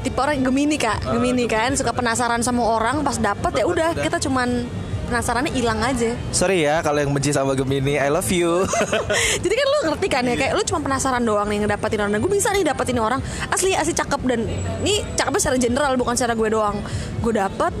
tipe 0.00 0.16
orang 0.16 0.40
gemini 0.40 0.80
kak. 0.80 1.04
Gemini 1.04 1.44
kan 1.44 1.76
suka 1.76 1.92
penasaran 1.92 2.40
sama 2.40 2.64
orang. 2.64 3.04
Pas 3.04 3.20
dapet 3.20 3.60
ya 3.60 3.68
udah 3.68 3.92
kita 3.98 4.16
cuman 4.22 4.64
penasarannya 5.06 5.52
hilang 5.52 5.80
aja. 5.84 6.16
Sorry 6.34 6.64
ya 6.64 6.80
kalau 6.80 6.98
yang 7.00 7.12
benci 7.12 7.30
sama 7.30 7.52
Gemini, 7.54 8.00
I 8.00 8.08
love 8.10 8.28
you. 8.32 8.64
jadi 9.44 9.54
kan 9.54 9.66
lu 9.68 9.78
ngerti 9.92 10.06
kan 10.10 10.22
ya 10.26 10.34
kayak 10.34 10.52
lu 10.56 10.62
cuma 10.66 10.80
penasaran 10.82 11.22
doang 11.22 11.46
nih 11.46 11.64
ngedapetin 11.64 12.00
orang. 12.00 12.18
Gue 12.18 12.32
bisa 12.32 12.50
nih 12.50 12.64
dapetin 12.64 12.98
orang 12.98 13.20
asli 13.52 13.76
asli 13.76 13.92
cakep 13.92 14.20
dan 14.24 14.40
ini 14.82 15.04
cakepnya 15.14 15.40
secara 15.40 15.58
general 15.60 15.92
bukan 16.00 16.14
secara 16.16 16.34
gue 16.34 16.48
doang. 16.48 16.76
Gue 17.20 17.32
dapet 17.36 17.72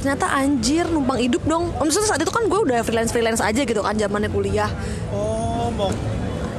ternyata 0.00 0.32
anjir 0.32 0.88
numpang 0.88 1.20
hidup 1.20 1.44
dong. 1.44 1.70
Maksudnya 1.76 2.16
saat 2.16 2.20
itu 2.24 2.32
kan 2.32 2.48
gue 2.48 2.60
udah 2.64 2.80
freelance 2.80 3.12
freelance 3.12 3.44
aja 3.44 3.62
gitu 3.62 3.80
kan 3.84 3.94
zamannya 4.00 4.32
kuliah. 4.32 4.72
Oh, 5.12 5.68
mau 5.76 5.92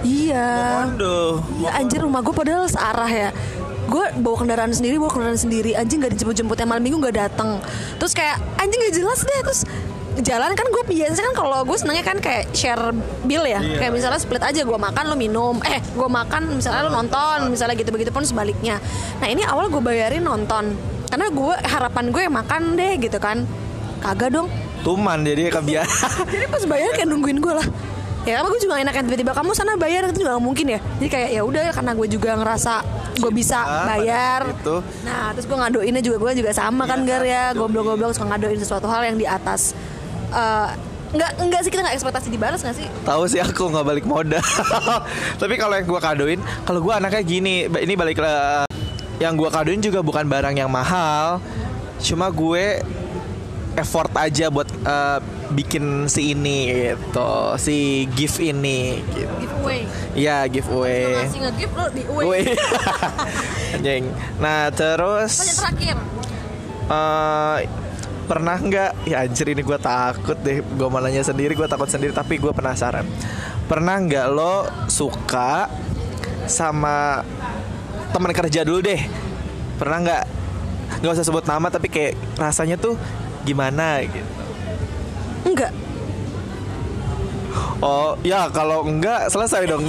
iya. 0.06 0.86
Iya 1.62 1.70
anjir 1.78 2.01
rumah 2.01 2.22
gue 2.22 2.34
padahal 2.34 2.70
searah 2.70 3.10
ya. 3.10 3.30
Gue 3.90 4.08
bawa 4.24 4.38
kendaraan 4.46 4.72
sendiri 4.72 5.01
bawa 5.01 5.12
kendaraan 5.12 5.42
sendiri. 5.42 5.74
Anjing 5.74 6.00
gak 6.00 6.13
dijemput 6.16 6.38
jemput 6.38 6.58
yang 6.62 6.70
malam 6.70 6.86
minggu 6.86 7.01
gak 7.01 7.18
datang 7.18 7.60
terus 7.98 8.13
kayak 8.13 8.38
anjing 8.62 8.78
gak 8.78 8.96
jelas 8.96 9.20
deh. 9.25 9.40
Terus 9.42 9.62
jalan 10.20 10.51
kan 10.51 10.68
gue 10.68 10.84
biasanya 10.91 11.24
kan 11.32 11.36
kalau 11.39 11.63
gue 11.63 11.77
senangnya 11.80 12.03
kan 12.03 12.18
kayak 12.20 12.51
share 12.51 12.91
bill 13.24 13.48
ya. 13.48 13.63
Iya. 13.63 13.80
kayak 13.80 13.91
misalnya 13.96 14.20
split 14.20 14.44
aja 14.44 14.62
gue 14.68 14.80
makan 14.80 15.03
lo 15.08 15.15
minum. 15.15 15.56
Eh 15.63 15.80
gue 15.80 16.10
makan 16.12 16.60
misalnya 16.60 16.88
lo 16.88 16.91
nonton 16.91 17.48
misalnya 17.48 17.80
gitu 17.80 17.96
begitu 17.96 18.12
pun 18.12 18.27
sebaliknya. 18.27 18.84
Nah 19.24 19.27
ini 19.32 19.48
awal 19.48 19.72
gue 19.72 19.80
bayarin 19.80 20.24
nonton. 20.27 20.75
Karena 21.08 21.27
gue 21.32 21.56
harapan 21.63 22.06
gue 22.12 22.24
makan 22.27 22.62
deh 22.75 22.94
gitu 23.00 23.18
kan. 23.24 23.48
Kagak 24.03 24.36
dong. 24.36 24.48
Tuman 24.84 25.24
jadi 25.24 25.53
kebiasaan. 25.53 26.27
jadi 26.34 26.46
pas 26.51 26.63
bayar 26.68 26.91
kayak 26.91 27.08
nungguin 27.08 27.39
gue 27.39 27.53
lah. 27.56 27.68
Ya 28.22 28.38
apa 28.38 28.53
gue 28.53 28.62
juga 28.62 28.77
enak 28.77 28.94
kan 28.94 29.03
tiba-tiba 29.10 29.34
kamu 29.34 29.58
sana 29.58 29.74
bayar 29.82 30.06
itu 30.13 30.22
juga 30.22 30.38
gak 30.38 30.46
mungkin 30.46 30.77
ya. 30.77 30.80
Jadi 31.01 31.10
kayak 31.10 31.30
ya 31.34 31.41
udah 31.41 31.63
karena 31.74 31.91
gue 31.98 32.08
juga 32.12 32.32
ngerasa 32.38 32.74
gue 33.18 33.32
bisa 33.34 33.60
bayar. 33.89 34.41
itu. 34.53 34.77
nah 35.01 35.34
terus 35.34 35.46
gue 35.50 35.58
ngadoinnya 35.58 36.01
juga 36.06 36.18
gue 36.22 36.32
juga 36.46 36.51
sama 36.53 36.86
kan 36.86 37.01
gar 37.01 37.25
ya. 37.25 37.56
Goblok-goblok 37.58 38.13
suka 38.13 38.30
ngadoin 38.30 38.60
sesuatu 38.62 38.86
hal 38.86 39.10
yang 39.10 39.18
di 39.18 39.25
atas 39.25 39.74
Eh, 40.31 40.69
nggak 41.11 41.31
nggak 41.43 41.61
sih 41.67 41.71
kita 41.75 41.83
nggak 41.83 41.95
ekspektasi 42.00 42.27
dibalas 42.31 42.63
nggak 42.63 42.77
sih 42.79 42.88
Tahu 43.03 43.23
sih 43.27 43.43
aku 43.43 43.67
nggak 43.67 43.83
balik 43.83 44.05
modal. 44.07 44.39
Tapi 45.41 45.59
kalau 45.59 45.75
yang 45.75 45.88
gua 45.88 46.00
kadoin, 46.00 46.39
kalau 46.63 46.79
gua 46.79 47.03
anaknya 47.03 47.19
gini, 47.19 47.67
ini 47.67 47.93
balik 48.00 48.23
ke 48.23 48.31
yang 49.19 49.35
gua 49.35 49.51
kadoin 49.51 49.83
juga 49.83 50.00
bukan 50.00 50.23
barang 50.25 50.55
yang 50.55 50.71
mahal. 50.71 51.43
Cuma 52.01 52.31
gue 52.33 52.81
effort 53.77 54.11
aja 54.17 54.47
buat 54.51 54.67
eh, 54.67 55.19
bikin 55.51 56.07
si 56.07 56.31
ini 56.31 56.91
gitu, 56.95 57.55
si 57.59 58.07
gift 58.15 58.39
ini 58.39 59.00
gitu. 59.11 59.27
giveaway 59.39 59.81
Iya, 60.11 60.47
giveaway. 60.47 61.23
ngasih 61.23 61.39
nge-gift 61.43 61.73
lo 61.75 61.85
di 61.91 62.03
away. 62.07 62.43
Nah, 64.43 64.71
terus 64.71 65.31
Apa 65.39 65.47
yang 65.47 65.59
terakhir 65.59 65.97
eh, 66.91 67.57
pernah 68.31 68.55
nggak? 68.55 69.11
Ya 69.11 69.27
anjir 69.27 69.51
ini 69.51 69.59
gue 69.59 69.75
takut 69.75 70.39
deh. 70.39 70.63
Gue 70.63 70.88
malahnya 70.88 71.19
sendiri 71.19 71.51
gue 71.51 71.67
takut 71.67 71.91
sendiri 71.91 72.15
tapi 72.15 72.39
gue 72.39 72.55
penasaran. 72.55 73.03
Pernah 73.67 74.00
nggak 74.00 74.27
lo 74.31 74.63
suka 74.88 75.67
sama 76.47 77.27
teman 78.15 78.31
kerja 78.31 78.63
dulu 78.63 78.79
deh? 78.79 79.03
Pernah 79.75 79.97
nggak? 80.00 80.23
Nggak 81.03 81.11
usah 81.19 81.27
sebut 81.27 81.43
nama 81.43 81.67
tapi 81.67 81.91
kayak 81.91 82.15
rasanya 82.39 82.79
tuh 82.79 82.95
gimana 83.43 84.00
gitu? 84.07 84.23
Enggak 85.43 85.75
oh 87.81 88.15
ya 88.21 88.47
kalau 88.53 88.85
enggak 88.88 89.27
selesai 89.27 89.67
dong. 89.67 89.83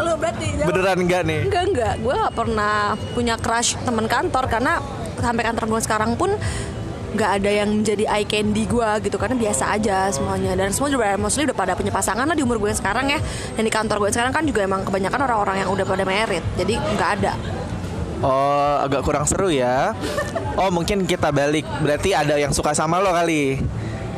Lo 0.00 0.16
berarti 0.18 0.58
jawab. 0.58 0.68
beneran 0.72 0.98
enggak 1.04 1.22
nih? 1.28 1.40
Enggak 1.46 1.64
enggak, 1.70 1.94
gue 2.00 2.14
gak 2.16 2.34
pernah 2.34 2.96
punya 3.12 3.36
crush 3.38 3.76
teman 3.84 4.08
kantor 4.08 4.44
karena 4.48 4.80
sampai 5.20 5.42
kantor 5.46 5.64
gue 5.76 5.80
sekarang 5.84 6.10
pun 6.18 6.34
nggak 7.14 7.30
ada 7.40 7.50
yang 7.62 7.70
menjadi 7.70 8.04
eye 8.10 8.26
candy 8.26 8.66
gue 8.66 8.90
gitu 9.06 9.16
karena 9.16 9.38
biasa 9.38 9.64
aja 9.70 10.10
semuanya. 10.10 10.58
Dan 10.58 10.74
semua 10.74 10.90
juga 10.90 11.14
mostly 11.14 11.46
udah 11.46 11.56
pada 11.56 11.72
punya 11.78 11.94
pasangan 11.94 12.26
lah 12.26 12.34
di 12.34 12.42
umur 12.42 12.58
gue 12.58 12.74
yang 12.74 12.80
sekarang 12.82 13.06
ya. 13.08 13.22
Dan 13.54 13.62
di 13.62 13.72
kantor 13.72 14.02
gue 14.02 14.10
sekarang 14.10 14.34
kan 14.34 14.42
juga 14.42 14.66
emang 14.66 14.82
kebanyakan 14.82 15.20
orang-orang 15.30 15.56
yang 15.62 15.70
udah 15.70 15.86
pada 15.86 16.02
merit 16.02 16.42
jadi 16.58 16.74
nggak 16.76 17.10
ada. 17.22 17.32
Oh 18.24 18.82
agak 18.82 19.06
kurang 19.06 19.24
seru 19.30 19.48
ya. 19.48 19.94
Oh 20.58 20.74
mungkin 20.74 21.06
kita 21.06 21.30
balik. 21.30 21.64
Berarti 21.80 22.10
ada 22.12 22.34
yang 22.34 22.50
suka 22.50 22.74
sama 22.74 22.98
lo 22.98 23.14
kali? 23.14 23.62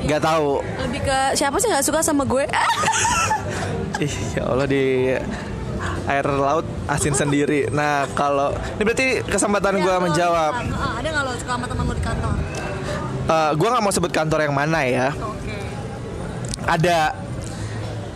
Nggak 0.08 0.22
tahu. 0.24 0.64
Lebih 0.88 1.00
ke 1.04 1.18
siapa 1.36 1.56
sih 1.60 1.68
nggak 1.68 1.84
suka 1.84 2.00
sama 2.00 2.24
gue? 2.24 2.48
Ih, 4.04 4.14
ya 4.36 4.44
Allah 4.44 4.68
di 4.68 5.08
air 6.06 6.26
laut 6.28 6.66
asin 6.86 7.12
sendiri. 7.16 7.66
Nah, 7.72 8.06
kalau 8.14 8.54
ini 8.78 8.82
berarti 8.86 9.06
kesempatan 9.26 9.80
gue 9.82 9.94
menjawab. 10.04 10.52
ada 10.72 11.08
nggak 11.08 11.24
lo 11.26 11.32
suka 11.36 11.52
sama 11.58 11.66
teman 11.66 11.84
lo 11.88 11.94
di 11.96 12.04
kantor 12.04 12.55
Eh, 13.26 13.52
gue 13.58 13.68
nggak 13.68 13.82
mau 13.82 13.90
sebut 13.90 14.12
kantor 14.14 14.46
yang 14.46 14.54
mana 14.54 14.86
ya. 14.86 15.10
oke 15.10 15.56
Ada. 16.66 17.14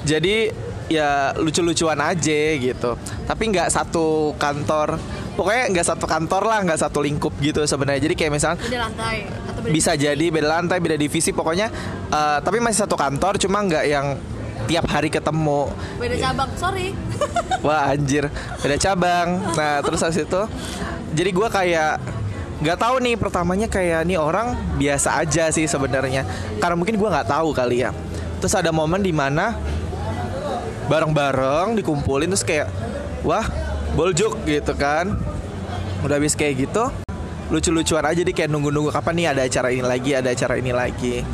Jadi 0.07 0.51
ya 0.91 1.35
lucu-lucuan 1.39 1.99
aja 1.99 2.41
gitu. 2.55 2.95
Tapi 3.27 3.43
nggak 3.51 3.69
satu 3.75 4.35
kantor. 4.39 4.99
Pokoknya 5.35 5.71
nggak 5.71 5.87
satu 5.87 6.07
kantor 6.07 6.43
lah, 6.47 6.59
nggak 6.63 6.81
satu 6.83 7.03
lingkup 7.03 7.35
gitu 7.43 7.63
sebenarnya. 7.67 8.07
Jadi 8.07 8.15
kayak 8.15 8.33
misalnya 8.35 8.59
beda 8.63 8.79
lantai 8.87 9.17
atau 9.27 9.61
beda 9.63 9.73
bisa 9.75 9.93
jadi 9.99 10.27
beda 10.31 10.49
lantai, 10.51 10.79
beda 10.79 10.97
divisi. 10.99 11.31
Pokoknya, 11.35 11.71
eh, 12.11 12.39
tapi 12.43 12.63
masih 12.63 12.87
satu 12.87 12.95
kantor, 12.95 13.39
cuma 13.43 13.67
nggak 13.67 13.85
yang 13.87 14.15
tiap 14.71 14.87
hari 14.87 15.11
ketemu. 15.11 15.67
beda 15.99 16.17
cabang 16.21 16.51
sorry 16.55 16.95
Wah 17.67 17.91
anjir 17.93 18.31
Beda 18.63 18.77
cabang 18.81 19.41
Nah 19.59 19.83
terus 19.85 20.01
habis 20.01 20.23
itu 20.23 20.43
Jadi 21.11 21.31
gue 21.35 21.49
kayak 21.51 22.20
nggak 22.61 22.77
tahu 22.77 23.01
nih 23.01 23.17
pertamanya 23.17 23.67
kayak 23.73 24.05
nih 24.05 24.21
orang 24.21 24.53
biasa 24.77 25.17
aja 25.21 25.49
sih 25.49 25.65
sebenarnya. 25.65 26.29
Karena 26.61 26.77
mungkin 26.77 27.01
gue 27.01 27.09
nggak 27.09 27.29
tahu 27.33 27.57
kali 27.57 27.89
ya. 27.89 27.91
Terus 28.41 28.53
ada 28.57 28.69
momen 28.73 29.01
di 29.01 29.13
mana 29.13 29.57
bareng-bareng 30.89 31.81
dikumpulin 31.81 32.29
terus 32.29 32.45
kayak 32.45 32.69
wah 33.25 33.45
boljuk 33.97 34.45
gitu 34.45 34.77
kan. 34.77 35.17
Udah 36.05 36.17
habis 36.17 36.37
kayak 36.37 36.69
gitu 36.69 36.89
lucu-lucuan 37.51 38.07
aja 38.07 38.23
di 38.23 38.31
kayak 38.31 38.47
nunggu-nunggu 38.47 38.95
kapan 38.95 39.15
nih 39.19 39.27
ada 39.35 39.43
acara 39.43 39.69
ini 39.75 39.83
lagi 39.83 40.11
ada 40.15 40.29
acara 40.31 40.55
ini 40.61 40.71
lagi? 40.71 41.25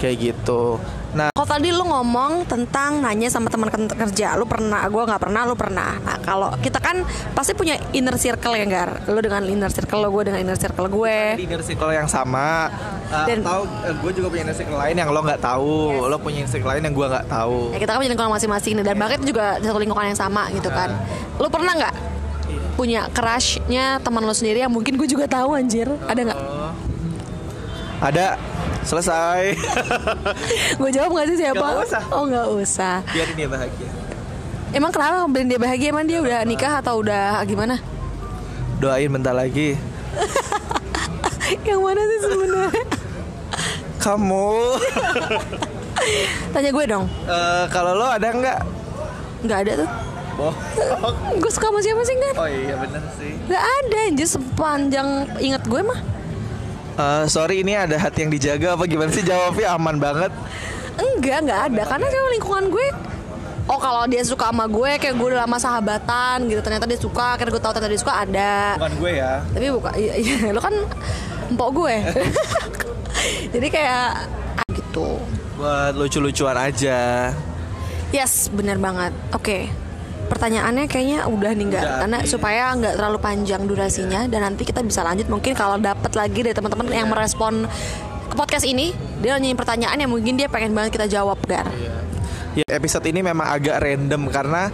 Kayak 0.00 0.16
gitu 0.22 0.80
nah. 1.16 1.28
Kalau 1.32 1.48
tadi 1.48 1.72
lu 1.72 1.84
ngomong 1.88 2.44
tentang 2.44 3.00
nanya 3.00 3.32
sama 3.32 3.48
teman 3.48 3.72
kerja, 3.72 4.36
lu 4.36 4.44
pernah, 4.44 4.84
gue 4.84 5.02
nggak 5.02 5.20
pernah, 5.20 5.40
lu 5.48 5.56
pernah. 5.56 5.96
Nah 6.04 6.16
kalau 6.20 6.52
kita 6.60 6.76
kan 6.78 7.00
pasti 7.32 7.56
punya 7.56 7.80
inner 7.96 8.20
circle 8.20 8.52
ya 8.52 8.68
gar, 8.68 9.00
lu 9.08 9.18
dengan 9.24 9.42
inner 9.48 9.72
circle 9.72 10.04
lo, 10.04 10.12
gue 10.12 10.28
dengan 10.28 10.40
inner 10.44 10.58
circle 10.60 10.86
gue. 10.92 11.40
inner 11.40 11.64
circle 11.64 11.90
yang 11.96 12.06
sama. 12.06 12.68
Uh, 13.08 13.24
Dan- 13.24 13.40
atau 13.42 13.64
gue 14.04 14.12
juga 14.12 14.28
punya 14.28 14.42
inner 14.52 14.56
circle 14.56 14.76
lain 14.76 14.96
yang 15.00 15.08
lo 15.08 15.20
nggak 15.24 15.40
tahu. 15.40 16.04
Lo 16.06 16.16
punya 16.20 16.44
inner 16.44 16.52
circle 16.52 16.70
lain 16.76 16.82
yang 16.84 16.94
gue 16.94 17.06
nggak 17.08 17.26
tahu. 17.32 17.58
Ya 17.72 17.78
kita 17.80 17.90
kan 17.96 17.98
punya 18.04 18.12
lingkungan 18.12 18.32
masing-masing 18.36 18.72
nih, 18.76 18.84
dan 18.84 18.94
bahkan 19.00 19.16
itu 19.18 19.32
juga 19.32 19.56
satu 19.64 19.78
lingkungan 19.80 20.06
yang 20.12 20.20
sama 20.20 20.52
gitu 20.52 20.68
kan. 20.68 20.92
Lu 21.40 21.48
pernah 21.48 21.72
nggak 21.72 21.94
punya 22.76 23.08
crushnya 23.08 23.96
teman 24.04 24.20
lo 24.20 24.36
sendiri 24.36 24.60
yang 24.60 24.68
mungkin 24.68 25.00
gue 25.00 25.08
juga 25.08 25.24
tahu 25.24 25.56
anjir, 25.56 25.88
ada 26.04 26.20
nggak? 26.20 26.40
ada 27.96 28.36
selesai 28.86 29.58
gue 30.80 30.90
jawab 30.90 31.10
nggak 31.12 31.26
sih 31.28 31.38
siapa? 31.38 31.58
Nggak 31.58 31.84
usah. 31.84 32.02
Oh 32.08 32.22
nggak 32.24 32.46
usah. 32.54 32.96
biarin 33.06 33.34
dia 33.34 33.48
bahagia 33.48 33.88
Emang 34.70 34.90
kenapa 34.90 35.24
bikin 35.26 35.46
dia 35.48 35.58
bahagia? 35.58 35.88
Emang 35.88 36.04
dia 36.04 36.18
udah 36.18 36.40
nikah 36.42 36.78
atau 36.78 37.00
udah 37.00 37.38
gimana? 37.42 37.78
doain 38.76 39.08
bentar 39.08 39.32
lagi 39.32 39.72
yang 41.68 41.80
mana 41.80 42.02
sih 42.02 42.18
sebenarnya? 42.22 42.84
kamu 44.04 44.50
Tanya 46.52 46.70
gue 46.70 46.84
dong. 46.86 47.04
Eh, 47.26 47.64
kalau 47.68 47.92
lo 47.92 48.06
ada 48.06 48.28
nggak 48.28 48.58
Nggak 49.42 49.58
ada 49.64 49.72
tuh. 49.80 49.90
oh 50.38 50.54
Gue 51.34 51.50
suka 51.50 51.66
sama 51.66 51.80
siapa 51.80 52.02
sih 52.02 52.14
kan? 52.14 52.34
oh 52.36 52.48
iya 52.48 52.74
bener 52.76 53.02
sih 53.16 53.32
Gak 53.46 53.62
ada 53.62 53.98
anjir 54.04 54.28
sepanjang 54.28 55.08
ingat 55.40 55.62
gue 55.64 55.80
mah 55.80 56.00
Eh, 56.96 57.24
sorry 57.28 57.60
ini 57.60 57.76
ada 57.76 58.00
hati 58.00 58.24
yang 58.24 58.32
dijaga 58.32 58.72
apa 58.72 58.88
gimana 58.88 59.12
sih? 59.12 59.20
Jawabnya 59.20 59.76
aman 59.76 60.00
banget. 60.00 60.32
Enggak, 60.96 61.44
enggak 61.44 61.60
ada. 61.68 61.82
Karena 61.84 62.06
sama 62.08 62.28
lingkungan 62.32 62.64
gue 62.72 62.88
oh 63.66 63.78
kalau 63.82 64.06
dia 64.06 64.22
suka 64.22 64.54
sama 64.54 64.70
gue 64.70 64.94
kayak 64.94 65.14
gue 65.18 65.26
udah 65.26 65.42
lama 65.42 65.58
sahabatan 65.58 66.46
gitu 66.46 66.62
ternyata 66.62 66.86
dia 66.86 67.02
suka 67.02 67.34
karena 67.34 67.50
gue 67.50 67.62
tahu 67.62 67.72
ternyata 67.74 67.92
dia 67.92 68.02
suka 68.02 68.14
ada. 68.22 68.54
Bukan 68.78 68.94
gue 69.02 69.12
ya. 69.18 69.32
tapi 69.50 69.66
bukan 69.74 69.92
iya, 69.98 70.12
iya, 70.16 70.36
lo 70.56 70.60
kan 70.62 70.74
empok 71.52 71.70
gue. 71.84 71.96
Jadi 73.54 73.66
kayak 73.68 74.06
ah, 74.62 74.70
gitu. 74.72 75.18
Buat 75.58 75.98
lucu-lucuan 75.98 76.56
aja. 76.56 77.32
yes 78.14 78.48
bener 78.54 78.78
banget. 78.78 79.12
Oke 79.34 79.85
pertanyaannya 80.26 80.84
kayaknya 80.90 81.18
udah 81.30 81.50
nih 81.54 81.66
nggak 81.72 81.84
karena 82.04 82.18
habis. 82.22 82.30
supaya 82.30 82.74
nggak 82.74 82.94
terlalu 82.98 83.18
panjang 83.22 83.62
durasinya 83.64 84.20
dan 84.26 84.40
nanti 84.46 84.62
kita 84.66 84.82
bisa 84.82 85.02
lanjut. 85.06 85.26
Mungkin 85.30 85.54
kalau 85.54 85.78
dapat 85.78 86.12
lagi 86.12 86.40
dari 86.42 86.54
teman-teman 86.54 86.86
yang 86.90 87.08
merespon 87.08 87.66
ke 88.26 88.34
podcast 88.34 88.66
ini 88.66 88.90
dia 89.22 89.38
nanyain 89.38 89.56
pertanyaan 89.56 89.96
yang 89.96 90.10
mungkin 90.10 90.34
dia 90.34 90.50
pengen 90.50 90.74
banget 90.74 90.98
kita 90.98 91.06
jawab 91.08 91.38
gar. 91.46 91.66
Ya 92.56 92.64
episode 92.72 93.04
ini 93.08 93.20
memang 93.20 93.46
agak 93.52 93.84
random 93.84 94.32
karena 94.32 94.72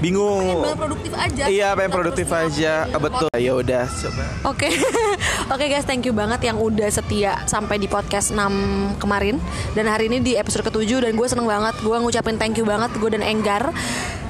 bingung. 0.00 0.62
Pengen 0.62 0.78
produktif 0.78 1.12
aja. 1.16 1.44
Iya, 1.48 1.68
pengen 1.72 1.92
produktif 1.92 2.28
aja. 2.28 2.72
Ah, 2.92 3.00
Betul. 3.00 3.30
Ya 3.36 3.52
udah, 3.56 3.84
coba. 3.88 4.24
Oke, 4.52 4.68
oke 5.52 5.64
guys, 5.70 5.86
thank 5.88 6.04
you 6.04 6.12
banget 6.12 6.40
yang 6.44 6.58
udah 6.60 6.88
setia 6.92 7.40
sampai 7.48 7.80
di 7.80 7.88
podcast 7.88 8.32
6 8.32 9.00
kemarin. 9.00 9.40
Dan 9.72 9.88
hari 9.88 10.12
ini 10.12 10.20
di 10.20 10.32
episode 10.36 10.66
ke-7 10.68 11.08
dan 11.08 11.12
gue 11.16 11.28
seneng 11.28 11.48
banget, 11.48 11.74
gue 11.80 11.96
ngucapin 11.96 12.36
thank 12.36 12.56
you 12.60 12.66
banget 12.66 12.92
gue 12.96 13.10
dan 13.12 13.24
Enggar 13.24 13.72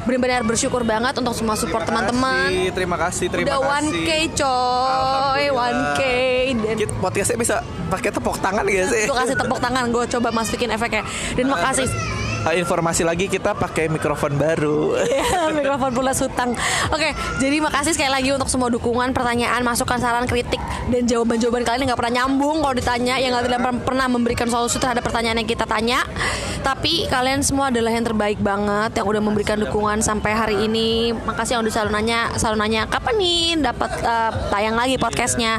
benar-benar 0.07 0.47
bersyukur 0.47 0.87
banget 0.87 1.19
untuk 1.19 1.35
semua 1.35 1.59
support 1.59 1.83
Terima 1.83 2.07
teman-teman. 2.07 2.49
kasih, 2.49 2.71
Terima 2.73 2.97
kasih, 2.97 3.27
terima 3.27 3.47
Udah 3.47 3.59
kasih. 3.59 3.91
1K 3.91 4.11
coy, 4.39 5.45
Alhamdulillah. 5.51 5.95
1K 5.99 6.03
dan 6.57 6.75
Kita 6.79 6.93
podcastnya 6.97 7.37
bisa 7.37 7.57
pakai 7.87 8.11
tepuk 8.11 8.37
tangan 8.39 8.65
gak 8.65 8.87
sih? 8.87 9.05
gue 9.05 9.17
kasih 9.17 9.37
tepuk 9.37 9.59
tangan, 9.59 9.85
gue 9.91 10.05
coba 10.07 10.29
masukin 10.31 10.71
efeknya 10.71 11.03
dan 11.35 11.47
makasih 11.47 11.87
Ah, 12.47 12.55
Informasi 12.55 13.03
lagi 13.03 13.27
kita 13.27 13.59
pakai 13.59 13.91
mikrofon 13.91 14.39
baru. 14.39 14.95
Iya, 15.03 15.51
mikrofon 15.59 15.91
pula 15.91 16.15
hutang. 16.15 16.55
Oke, 16.95 17.11
jadi 17.43 17.59
makasih 17.59 17.99
sekali 17.99 18.07
lagi 18.07 18.31
untuk 18.31 18.47
semua 18.47 18.71
dukungan, 18.71 19.11
pertanyaan, 19.11 19.67
masukan, 19.67 19.99
saran, 19.99 20.31
kritik, 20.31 20.63
dan 20.87 21.03
jawaban-jawaban 21.11 21.67
kalian 21.67 21.83
yang 21.83 21.89
nggak 21.91 22.01
pernah 22.07 22.15
nyambung 22.23 22.63
kalau 22.63 22.75
ditanya, 22.79 23.19
yang 23.19 23.35
nggak 23.35 23.51
tidak 23.51 23.61
pernah 23.83 24.07
memberikan 24.07 24.47
solusi 24.47 24.79
terhadap 24.79 25.03
pertanyaan 25.03 25.43
yang 25.43 25.51
kita 25.51 25.67
tanya. 25.67 26.07
Tapi 26.63 27.11
kalian 27.11 27.43
semua 27.43 27.75
adalah 27.75 27.91
yang 27.91 28.07
terbaik 28.07 28.39
banget, 28.39 28.95
yang 28.95 29.07
udah 29.11 29.23
memberikan 29.27 29.59
dukungan 29.59 29.99
sampai 30.07 30.31
hari 30.31 30.71
ini. 30.71 31.19
Makasih 31.27 31.59
yang 31.59 31.67
udah 31.67 31.75
selalu 31.75 31.91
nanya, 31.99 32.31
selalu 32.39 32.63
nanya 32.63 32.87
kapan 32.87 33.15
nih 33.19 33.43
dapat 33.59 33.91
eh, 34.07 34.31
tayang 34.55 34.79
lagi 34.79 34.95
podcastnya. 35.03 35.59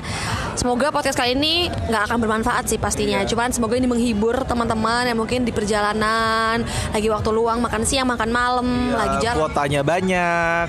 Semoga 0.58 0.90
podcast 0.90 1.14
kali 1.14 1.38
ini 1.38 1.70
nggak 1.70 2.04
akan 2.10 2.18
bermanfaat 2.18 2.66
sih 2.66 2.82
pastinya. 2.82 3.22
Cuman 3.22 3.54
semoga 3.54 3.78
ini 3.78 3.86
menghibur 3.86 4.42
teman-teman 4.42 5.06
yang 5.06 5.14
mungkin 5.16 5.46
di 5.46 5.54
perjalanan, 5.54 6.66
lagi 6.90 7.08
waktu 7.08 7.30
luang, 7.30 7.62
makan 7.62 7.86
siang, 7.86 8.10
makan 8.10 8.30
malam, 8.34 8.68
lagi 8.90 9.22
Ya, 9.22 9.32
jalan. 9.32 9.38
kuotanya 9.46 9.82
banyak. 9.86 10.68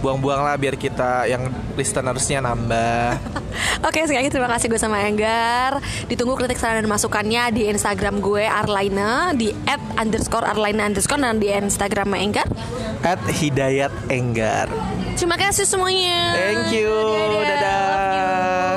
Buang-buanglah 0.00 0.56
biar 0.56 0.76
kita 0.76 1.24
yang 1.24 1.48
listenersnya 1.72 2.40
nambah. 2.40 3.16
Oke 3.88 4.04
sekali 4.04 4.24
lagi 4.24 4.32
terima 4.32 4.48
kasih 4.48 4.68
gue 4.68 4.76
sama 4.76 5.00
Enggar 5.04 5.80
Ditunggu 6.04 6.36
kritik 6.36 6.56
saran 6.56 6.80
dan 6.80 6.88
masukannya 6.88 7.48
di 7.50 7.66
Instagram 7.66 8.20
gue 8.20 8.44
Arlaina 8.44 9.32
Di 9.32 9.50
at 9.64 9.80
underscore 9.96 10.44
Arlaina 10.44 10.84
underscore 10.84 11.18
Dan 11.18 11.40
di 11.40 11.48
Instagram 11.48 12.12
Enggar 12.14 12.46
At 13.00 13.20
Hidayat 13.24 13.92
Enggar. 14.08 14.68
Terima 15.16 15.36
kasih 15.36 15.64
semuanya 15.64 16.36
Thank 16.36 16.72
you. 16.72 16.92
Dadah. 16.92 17.44
Dadah. 17.44 18.69